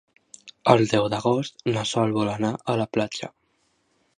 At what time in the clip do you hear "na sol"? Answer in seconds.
1.75-2.15